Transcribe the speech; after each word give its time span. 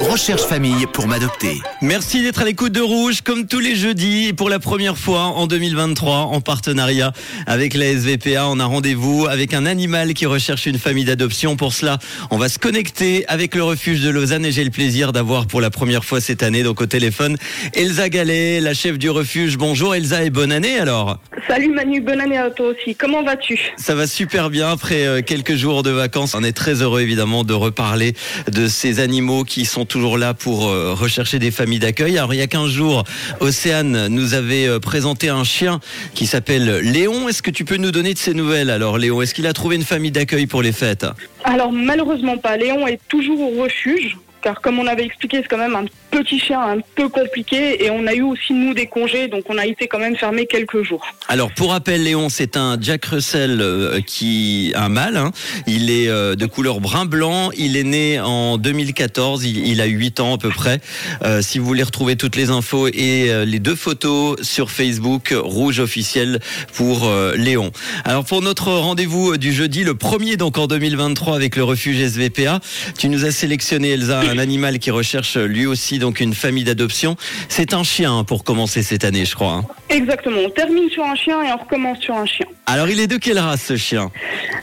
Recherche 0.00 0.42
famille 0.42 0.86
pour 0.94 1.06
m'adopter. 1.06 1.60
Merci 1.82 2.22
d'être 2.22 2.40
à 2.40 2.44
l'écoute 2.46 2.72
de 2.72 2.80
Rouge 2.80 3.20
comme 3.20 3.46
tous 3.46 3.60
les 3.60 3.74
jeudis 3.74 4.28
et 4.28 4.32
pour 4.32 4.48
la 4.48 4.58
première 4.58 4.96
fois 4.96 5.24
en 5.24 5.46
2023 5.46 6.16
en 6.16 6.40
partenariat 6.40 7.12
avec 7.46 7.74
la 7.74 7.92
SVPA. 7.92 8.46
On 8.48 8.58
a 8.60 8.64
rendez-vous 8.64 9.26
avec 9.28 9.52
un 9.52 9.66
animal 9.66 10.14
qui 10.14 10.24
recherche 10.24 10.64
une 10.64 10.78
famille 10.78 11.04
d'adoption. 11.04 11.56
Pour 11.56 11.74
cela, 11.74 11.98
on 12.30 12.38
va 12.38 12.48
se 12.48 12.58
connecter 12.58 13.26
avec 13.28 13.54
le 13.54 13.62
refuge 13.62 14.00
de 14.00 14.08
Lausanne 14.08 14.46
et 14.46 14.52
j'ai 14.52 14.64
le 14.64 14.70
plaisir 14.70 15.12
d'avoir 15.12 15.46
pour 15.46 15.60
la 15.60 15.68
première 15.68 16.04
fois 16.04 16.22
cette 16.22 16.42
année 16.42 16.62
donc 16.62 16.80
au 16.80 16.86
téléphone 16.86 17.36
Elsa 17.74 18.08
Gallet, 18.08 18.58
la 18.60 18.72
chef 18.72 18.96
du 18.96 19.10
refuge. 19.10 19.58
Bonjour 19.58 19.94
Elsa 19.94 20.24
et 20.24 20.30
bonne 20.30 20.52
année 20.52 20.78
alors. 20.78 21.18
Salut 21.46 21.70
Manu, 21.70 22.00
bonne 22.00 22.20
année 22.20 22.38
à 22.38 22.48
toi 22.50 22.68
aussi. 22.68 22.94
Comment 22.94 23.22
vas-tu? 23.22 23.60
Ça 23.76 23.94
va 23.94 24.06
super 24.06 24.48
bien 24.48 24.70
après 24.70 25.06
euh, 25.06 25.20
quelques 25.20 25.56
jours 25.56 25.82
de 25.82 25.90
vacances. 25.90 26.34
On 26.34 26.42
est 26.42 26.52
très 26.52 26.80
heureux 26.80 27.02
évidemment 27.02 27.44
de 27.44 27.52
reparler 27.52 28.14
de 28.50 28.66
ces 28.66 29.00
animaux 29.00 29.41
qui 29.44 29.64
sont 29.64 29.84
toujours 29.84 30.18
là 30.18 30.34
pour 30.34 30.68
euh, 30.68 30.94
rechercher 30.94 31.38
des 31.38 31.50
familles 31.50 31.78
d'accueil. 31.78 32.18
Alors 32.18 32.34
il 32.34 32.38
y 32.38 32.42
a 32.42 32.46
15 32.46 32.70
jours, 32.70 33.04
Océane 33.40 34.08
nous 34.08 34.34
avait 34.34 34.66
euh, 34.66 34.78
présenté 34.78 35.28
un 35.28 35.44
chien 35.44 35.80
qui 36.14 36.26
s'appelle 36.26 36.78
Léon. 36.78 37.28
Est-ce 37.28 37.42
que 37.42 37.50
tu 37.50 37.64
peux 37.64 37.76
nous 37.76 37.90
donner 37.90 38.14
de 38.14 38.18
ses 38.18 38.34
nouvelles 38.34 38.70
alors 38.70 38.98
Léon? 38.98 39.22
Est-ce 39.22 39.34
qu'il 39.34 39.46
a 39.46 39.52
trouvé 39.52 39.76
une 39.76 39.84
famille 39.84 40.12
d'accueil 40.12 40.46
pour 40.46 40.62
les 40.62 40.72
fêtes? 40.72 41.06
Alors 41.44 41.72
malheureusement 41.72 42.38
pas. 42.38 42.56
Léon 42.56 42.86
est 42.86 43.00
toujours 43.08 43.40
au 43.40 43.62
refuge 43.62 44.16
car 44.42 44.60
comme 44.60 44.78
on 44.78 44.86
avait 44.86 45.04
expliqué, 45.04 45.38
c'est 45.40 45.48
quand 45.48 45.56
même 45.56 45.76
un 45.76 45.84
petit 46.10 46.38
chien 46.38 46.60
un 46.60 46.80
peu 46.94 47.08
compliqué 47.08 47.84
et 47.84 47.90
on 47.90 48.06
a 48.06 48.12
eu 48.12 48.22
aussi 48.22 48.52
nous 48.52 48.74
des 48.74 48.86
congés, 48.86 49.28
donc 49.28 49.44
on 49.48 49.56
a 49.56 49.64
été 49.64 49.86
quand 49.86 49.98
même 49.98 50.16
fermé 50.16 50.46
quelques 50.46 50.82
jours. 50.82 51.06
Alors 51.28 51.52
pour 51.52 51.70
rappel, 51.70 52.02
Léon, 52.02 52.28
c'est 52.28 52.56
un 52.56 52.76
Jack 52.78 53.06
Russell 53.06 53.60
euh, 53.60 54.00
qui 54.00 54.72
un 54.74 54.88
mâle. 54.88 55.16
Hein. 55.16 55.30
Il 55.66 55.90
est 55.90 56.08
euh, 56.08 56.34
de 56.34 56.44
couleur 56.46 56.80
brun 56.80 57.06
blanc. 57.06 57.50
Il 57.56 57.76
est 57.76 57.84
né 57.84 58.20
en 58.20 58.58
2014. 58.58 59.44
Il, 59.44 59.80
a 59.80 59.86
8 59.86 60.20
ans 60.20 60.34
à 60.34 60.38
peu 60.38 60.50
près. 60.50 60.80
Euh, 61.22 61.40
si 61.40 61.58
vous 61.58 61.64
voulez 61.64 61.82
retrouver 61.82 62.16
toutes 62.16 62.36
les 62.36 62.50
infos 62.50 62.88
et 62.88 63.30
les 63.46 63.58
deux 63.60 63.76
photos 63.76 64.42
sur 64.42 64.70
Facebook, 64.70 65.32
rouge 65.36 65.78
officiel 65.78 66.40
pour 66.74 67.10
Léon. 67.36 67.70
Alors 68.04 68.24
pour 68.24 68.42
notre 68.42 68.72
rendez-vous 68.72 69.36
du 69.36 69.52
jeudi, 69.52 69.84
le 69.84 69.94
premier 69.94 70.36
donc 70.36 70.58
en 70.58 70.66
2023 70.66 71.31
avec 71.34 71.56
le 71.56 71.64
refuge 71.64 71.98
SVPA, 71.98 72.60
tu 72.98 73.08
nous 73.08 73.24
as 73.24 73.30
sélectionné 73.30 73.90
Elsa 73.90 74.20
un 74.20 74.38
animal 74.38 74.78
qui 74.78 74.90
recherche 74.90 75.36
lui 75.36 75.66
aussi 75.66 75.98
donc 75.98 76.20
une 76.20 76.34
famille 76.34 76.64
d'adoption. 76.64 77.16
C'est 77.48 77.74
un 77.74 77.82
chien 77.82 78.24
pour 78.24 78.44
commencer 78.44 78.82
cette 78.82 79.04
année, 79.04 79.24
je 79.24 79.34
crois. 79.34 79.52
Hein. 79.52 79.64
Exactement. 79.88 80.40
On 80.46 80.50
termine 80.50 80.88
sur 80.90 81.04
un 81.04 81.14
chien 81.14 81.42
et 81.42 81.52
on 81.52 81.56
recommence 81.56 81.98
sur 81.98 82.14
un 82.14 82.26
chien. 82.26 82.46
Alors, 82.66 82.88
il 82.88 83.00
est 83.00 83.06
de 83.06 83.16
quelle 83.16 83.38
race 83.38 83.64
ce 83.64 83.76
chien? 83.76 84.10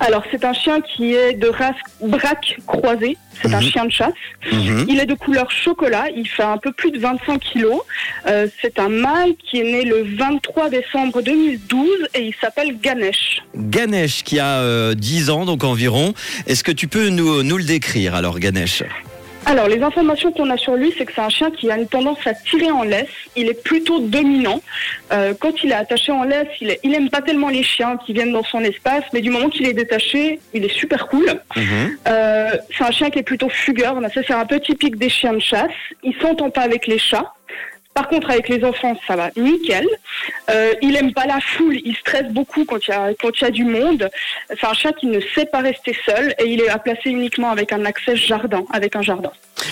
Alors, 0.00 0.24
c'est 0.30 0.44
un 0.44 0.52
chien 0.52 0.80
qui 0.80 1.14
est 1.14 1.34
de 1.34 1.48
race 1.48 1.76
braque 2.02 2.56
croisée. 2.66 3.16
C'est 3.42 3.52
un 3.52 3.60
mhm. 3.60 3.70
chien 3.70 3.84
de 3.86 3.90
chasse. 3.90 4.12
Mhm. 4.52 4.86
Il 4.88 5.00
est 5.00 5.06
de 5.06 5.14
couleur 5.14 5.50
chocolat. 5.50 6.06
Il 6.14 6.28
fait 6.28 6.42
un 6.42 6.58
peu 6.58 6.72
plus 6.72 6.90
de 6.90 6.98
25 6.98 7.40
kilos. 7.40 7.80
Euh, 8.26 8.46
c'est 8.60 8.78
un 8.78 8.88
mâle 8.88 9.32
qui 9.38 9.60
est 9.60 9.64
né 9.64 9.84
le 9.84 10.04
23 10.16 10.70
décembre 10.70 11.22
2012 11.22 11.88
et 12.14 12.26
il 12.26 12.34
s'appelle 12.40 12.78
Ganesh. 12.80 13.42
Ganesh 13.56 14.22
qui 14.22 14.38
a 14.38 14.94
10 14.94 15.28
euh, 15.28 15.32
ans 15.32 15.44
donc 15.44 15.64
environ. 15.64 16.14
Est-ce 16.54 16.62
que 16.62 16.70
tu 16.70 16.86
peux 16.86 17.08
nous, 17.08 17.42
nous 17.42 17.58
le 17.58 17.64
décrire 17.64 18.14
alors 18.14 18.38
Ganesh? 18.38 18.84
Alors, 19.44 19.66
les 19.66 19.82
informations 19.82 20.30
qu'on 20.30 20.48
a 20.50 20.56
sur 20.56 20.76
lui, 20.76 20.94
c'est 20.96 21.04
que 21.04 21.10
c'est 21.12 21.20
un 21.20 21.28
chien 21.28 21.50
qui 21.50 21.68
a 21.68 21.76
une 21.76 21.88
tendance 21.88 22.24
à 22.26 22.32
tirer 22.32 22.70
en 22.70 22.84
laisse. 22.84 23.08
Il 23.34 23.48
est 23.48 23.60
plutôt 23.60 23.98
dominant. 23.98 24.62
Euh, 25.12 25.34
quand 25.36 25.64
il 25.64 25.72
est 25.72 25.74
attaché 25.74 26.12
en 26.12 26.22
laisse, 26.22 26.46
il, 26.60 26.70
est, 26.70 26.78
il 26.84 26.94
aime 26.94 27.10
pas 27.10 27.22
tellement 27.22 27.48
les 27.48 27.64
chiens 27.64 27.96
qui 27.96 28.12
viennent 28.12 28.32
dans 28.32 28.44
son 28.44 28.60
espace, 28.60 29.02
mais 29.12 29.20
du 29.20 29.30
moment 29.30 29.48
qu'il 29.48 29.66
est 29.66 29.72
détaché, 29.72 30.38
il 30.52 30.64
est 30.64 30.72
super 30.72 31.08
cool. 31.08 31.26
Mhm. 31.56 31.98
Euh, 32.06 32.50
c'est 32.78 32.84
un 32.84 32.92
chien 32.92 33.10
qui 33.10 33.18
est 33.18 33.24
plutôt 33.24 33.48
fugueur. 33.48 34.00
Ça, 34.14 34.20
c'est 34.24 34.32
un 34.32 34.46
peu 34.46 34.60
typique 34.60 34.94
des 34.96 35.08
chiens 35.08 35.32
de 35.32 35.40
chasse. 35.40 35.72
Il 36.04 36.14
s'entend 36.22 36.50
pas 36.50 36.62
avec 36.62 36.86
les 36.86 37.00
chats. 37.00 37.33
Par 37.94 38.08
contre, 38.08 38.30
avec 38.30 38.48
les 38.48 38.64
enfants, 38.64 38.98
ça 39.06 39.14
va 39.14 39.30
nickel. 39.36 39.86
Euh, 40.50 40.72
il 40.82 40.96
aime 40.96 41.12
pas 41.12 41.26
la 41.26 41.38
foule, 41.40 41.78
il 41.84 41.94
stresse 41.96 42.30
beaucoup 42.32 42.64
quand 42.64 42.86
il 42.86 42.90
y 42.90 42.94
a, 42.94 43.10
quand 43.20 43.30
il 43.40 43.44
y 43.44 43.46
a 43.46 43.50
du 43.50 43.64
monde. 43.64 44.10
C'est 44.48 44.66
un 44.66 44.74
chien 44.74 44.92
qui 44.92 45.06
ne 45.06 45.20
sait 45.34 45.46
pas 45.46 45.60
rester 45.60 45.96
seul 46.04 46.34
et 46.40 46.46
il 46.46 46.60
est 46.60 46.68
à 46.68 46.78
placer 46.78 47.10
uniquement 47.10 47.50
avec 47.50 47.72
un 47.72 47.84
accès 47.84 48.16
jardin, 48.16 48.64
avec 48.72 48.96
un 48.96 49.02
jardin. 49.02 49.30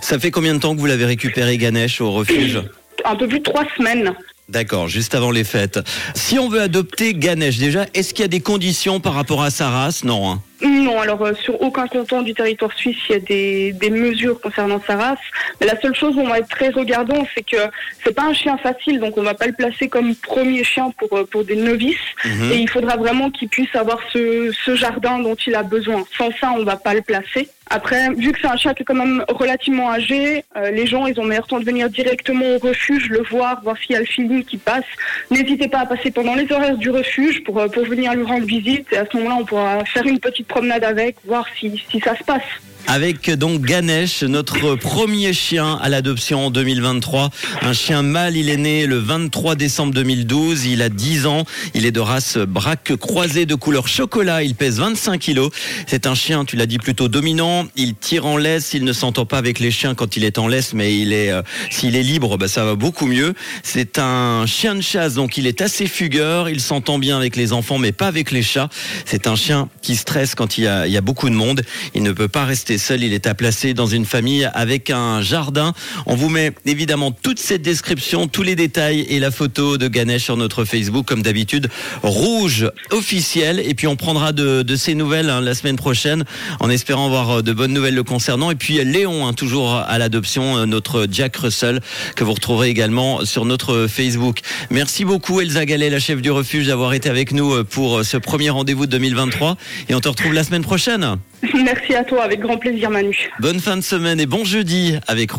Ça 0.00 0.18
fait 0.18 0.30
combien 0.30 0.54
de 0.54 0.60
temps 0.60 0.74
que 0.74 0.80
vous 0.80 0.86
l'avez 0.86 1.06
récupéré, 1.06 1.58
Ganesh, 1.58 2.00
au 2.00 2.12
refuge 2.12 2.62
Un 3.04 3.16
peu 3.16 3.26
plus 3.26 3.40
de 3.40 3.44
trois 3.44 3.64
semaines. 3.76 4.14
D'accord, 4.48 4.88
juste 4.88 5.14
avant 5.14 5.30
les 5.30 5.44
fêtes. 5.44 5.80
Si 6.14 6.38
on 6.38 6.48
veut 6.48 6.60
adopter 6.60 7.14
Ganesh, 7.14 7.58
déjà, 7.58 7.86
est-ce 7.94 8.14
qu'il 8.14 8.22
y 8.22 8.26
a 8.26 8.28
des 8.28 8.40
conditions 8.40 9.00
par 9.00 9.14
rapport 9.14 9.42
à 9.42 9.50
sa 9.50 9.68
race? 9.68 10.04
Non. 10.04 10.30
Hein 10.30 10.42
non, 10.68 11.00
alors 11.00 11.22
euh, 11.22 11.34
sur 11.34 11.60
aucun 11.60 11.86
canton 11.86 12.22
du 12.22 12.34
territoire 12.34 12.72
suisse, 12.72 12.96
il 13.08 13.12
y 13.12 13.16
a 13.16 13.18
des, 13.18 13.72
des, 13.72 13.90
mesures 13.90 14.40
concernant 14.40 14.80
sa 14.86 14.96
race. 14.96 15.18
Mais 15.60 15.66
la 15.66 15.80
seule 15.80 15.94
chose 15.94 16.16
où 16.16 16.20
on 16.20 16.28
va 16.28 16.38
être 16.38 16.48
très 16.48 16.70
regardant, 16.70 17.26
c'est 17.34 17.42
que 17.42 17.56
c'est 18.02 18.14
pas 18.14 18.24
un 18.24 18.32
chien 18.32 18.56
facile, 18.58 19.00
donc 19.00 19.16
on 19.18 19.22
va 19.22 19.34
pas 19.34 19.46
le 19.46 19.52
placer 19.52 19.88
comme 19.88 20.14
premier 20.14 20.64
chien 20.64 20.90
pour, 20.98 21.16
euh, 21.18 21.24
pour 21.24 21.44
des 21.44 21.56
novices. 21.56 21.96
Mhm. 22.24 22.52
Et 22.52 22.56
il 22.56 22.68
faudra 22.68 22.96
vraiment 22.96 23.30
qu'il 23.30 23.48
puisse 23.48 23.74
avoir 23.74 23.98
ce, 24.12 24.52
ce 24.64 24.74
jardin 24.74 25.18
dont 25.18 25.34
il 25.34 25.54
a 25.54 25.62
besoin. 25.62 26.04
Sans 26.16 26.30
ça, 26.40 26.52
on 26.56 26.64
va 26.64 26.76
pas 26.76 26.94
le 26.94 27.02
placer. 27.02 27.48
Après, 27.70 28.10
vu 28.10 28.32
que 28.32 28.40
c'est 28.40 28.46
un 28.46 28.56
chien 28.56 28.74
qui 28.74 28.82
est 28.82 28.84
quand 28.84 28.94
même 28.94 29.24
relativement 29.28 29.90
âgé, 29.90 30.44
euh, 30.56 30.70
les 30.70 30.86
gens, 30.86 31.06
ils 31.06 31.18
ont 31.18 31.24
meilleur 31.24 31.46
temps 31.46 31.58
de 31.58 31.64
venir 31.64 31.88
directement 31.88 32.44
au 32.54 32.58
refuge, 32.58 33.08
le 33.08 33.22
voir, 33.22 33.62
voir 33.62 33.76
s'il 33.78 33.92
y 33.92 33.96
a 33.96 34.00
le 34.00 34.04
feeling 34.04 34.44
qui 34.44 34.58
passe. 34.58 34.84
N'hésitez 35.30 35.68
pas 35.68 35.80
à 35.80 35.86
passer 35.86 36.10
pendant 36.10 36.34
les 36.34 36.50
horaires 36.52 36.76
du 36.76 36.90
refuge 36.90 37.42
pour, 37.42 37.64
pour 37.70 37.84
venir 37.84 38.14
lui 38.14 38.24
rendre 38.24 38.44
visite. 38.44 38.92
Et 38.92 38.98
à 38.98 39.06
ce 39.10 39.16
moment-là, 39.16 39.36
on 39.40 39.44
pourra 39.44 39.84
faire 39.86 40.04
une 40.04 40.20
petite 40.20 40.46
promenade 40.54 40.84
avec, 40.84 41.16
voir 41.24 41.46
si, 41.58 41.82
si 41.90 41.98
ça 41.98 42.16
se 42.16 42.22
passe. 42.22 42.42
Avec 42.86 43.30
donc 43.30 43.62
Ganesh, 43.62 44.22
notre 44.24 44.74
premier 44.74 45.32
chien 45.32 45.78
à 45.80 45.88
l'adoption 45.88 46.46
en 46.46 46.50
2023. 46.50 47.30
Un 47.62 47.72
chien 47.72 48.02
mâle, 48.02 48.36
il 48.36 48.50
est 48.50 48.58
né 48.58 48.86
le 48.86 48.98
23 48.98 49.54
décembre 49.54 49.94
2012. 49.94 50.66
Il 50.66 50.82
a 50.82 50.90
10 50.90 51.26
ans. 51.26 51.44
Il 51.72 51.86
est 51.86 51.92
de 51.92 52.00
race 52.00 52.36
braque 52.36 52.94
croisée 52.96 53.46
de 53.46 53.54
couleur 53.54 53.88
chocolat. 53.88 54.42
Il 54.42 54.54
pèse 54.54 54.80
25 54.80 55.18
kilos. 55.18 55.50
C'est 55.86 56.06
un 56.06 56.14
chien, 56.14 56.44
tu 56.44 56.56
l'as 56.56 56.66
dit, 56.66 56.78
plutôt 56.78 57.08
dominant. 57.08 57.64
Il 57.74 57.94
tire 57.94 58.26
en 58.26 58.36
laisse. 58.36 58.74
Il 58.74 58.84
ne 58.84 58.92
s'entend 58.92 59.24
pas 59.24 59.38
avec 59.38 59.60
les 59.60 59.70
chiens 59.70 59.94
quand 59.94 60.16
il 60.16 60.24
est 60.24 60.38
en 60.38 60.46
laisse, 60.46 60.74
mais 60.74 60.96
il 60.96 61.14
est, 61.14 61.30
euh, 61.30 61.42
s'il 61.70 61.96
est 61.96 62.02
libre, 62.02 62.36
bah, 62.36 62.48
ça 62.48 62.64
va 62.64 62.74
beaucoup 62.74 63.06
mieux. 63.06 63.32
C'est 63.62 63.98
un 63.98 64.44
chien 64.46 64.74
de 64.74 64.82
chasse, 64.82 65.14
donc 65.14 65.38
il 65.38 65.46
est 65.46 65.62
assez 65.62 65.86
fugueur. 65.86 66.50
Il 66.50 66.60
s'entend 66.60 66.98
bien 66.98 67.16
avec 67.16 67.34
les 67.34 67.54
enfants, 67.54 67.78
mais 67.78 67.92
pas 67.92 68.08
avec 68.08 68.30
les 68.30 68.42
chats. 68.42 68.68
C'est 69.06 69.26
un 69.26 69.36
chien 69.36 69.70
qui 69.80 69.96
stresse 69.96 70.34
quand 70.34 70.58
a, 70.58 70.86
il 70.86 70.92
y 70.92 70.98
a 70.98 71.00
beaucoup 71.00 71.30
de 71.30 71.34
monde. 71.34 71.62
Il 71.94 72.02
ne 72.02 72.12
peut 72.12 72.28
pas 72.28 72.44
rester 72.44 72.73
seul, 72.78 73.02
il 73.02 73.12
est 73.12 73.26
à 73.26 73.34
placer 73.34 73.74
dans 73.74 73.86
une 73.86 74.04
famille 74.04 74.48
avec 74.54 74.90
un 74.90 75.22
jardin. 75.22 75.72
On 76.06 76.14
vous 76.14 76.28
met 76.28 76.52
évidemment 76.66 77.10
toute 77.10 77.38
cette 77.38 77.62
description, 77.62 78.26
tous 78.26 78.42
les 78.42 78.56
détails 78.56 79.00
et 79.08 79.18
la 79.18 79.30
photo 79.30 79.78
de 79.78 79.88
Ganesh 79.88 80.24
sur 80.24 80.36
notre 80.36 80.64
Facebook, 80.64 81.06
comme 81.06 81.22
d'habitude, 81.22 81.68
rouge 82.02 82.70
officiel. 82.90 83.60
Et 83.60 83.74
puis 83.74 83.86
on 83.86 83.96
prendra 83.96 84.32
de, 84.32 84.62
de 84.62 84.76
ces 84.76 84.94
nouvelles 84.94 85.30
hein, 85.30 85.40
la 85.40 85.54
semaine 85.54 85.76
prochaine, 85.76 86.24
en 86.60 86.70
espérant 86.70 87.06
avoir 87.06 87.38
euh, 87.38 87.42
de 87.42 87.52
bonnes 87.52 87.72
nouvelles 87.72 87.94
le 87.94 88.02
concernant. 88.02 88.50
Et 88.50 88.54
puis 88.54 88.82
Léon, 88.84 89.26
hein, 89.26 89.32
toujours 89.32 89.74
à 89.74 89.98
l'adoption, 89.98 90.56
euh, 90.56 90.66
notre 90.66 91.06
Jack 91.10 91.36
Russell, 91.36 91.80
que 92.16 92.24
vous 92.24 92.32
retrouverez 92.32 92.68
également 92.68 93.24
sur 93.24 93.44
notre 93.44 93.86
Facebook. 93.86 94.40
Merci 94.70 95.04
beaucoup 95.04 95.40
Elsa 95.40 95.64
Gallet, 95.64 95.90
la 95.90 96.00
chef 96.00 96.22
du 96.22 96.30
refuge, 96.30 96.66
d'avoir 96.66 96.94
été 96.94 97.08
avec 97.08 97.32
nous 97.32 97.52
euh, 97.52 97.64
pour 97.64 98.04
ce 98.04 98.16
premier 98.16 98.50
rendez-vous 98.50 98.86
de 98.86 98.92
2023. 98.92 99.56
Et 99.88 99.94
on 99.94 100.00
te 100.00 100.08
retrouve 100.08 100.32
la 100.32 100.44
semaine 100.44 100.62
prochaine. 100.62 101.18
Merci 101.54 101.94
à 101.94 102.04
toi, 102.04 102.24
avec 102.24 102.40
grand 102.40 102.56
plaisir 102.56 102.90
Manu. 102.90 103.30
Bonne 103.40 103.60
fin 103.60 103.76
de 103.76 103.82
semaine 103.82 104.20
et 104.20 104.26
bon 104.26 104.44
jeudi 104.44 104.98
avec 105.06 105.32